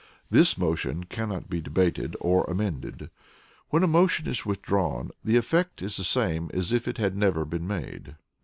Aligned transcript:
This 0.31 0.57
motion 0.57 1.03
cannot 1.03 1.47
be 1.47 1.61
debated 1.61 2.15
or 2.19 2.43
amended. 2.45 3.11
When 3.69 3.83
a 3.83 3.87
motion 3.87 4.27
is 4.27 4.47
withdrawn, 4.47 5.11
the 5.23 5.37
effect 5.37 5.79
is 5.83 5.95
the 5.95 6.03
same 6.03 6.49
as 6.55 6.73
if 6.73 6.87
it 6.87 6.97
had 6.97 7.15
never 7.15 7.45
been 7.45 7.67
made. 7.67 8.15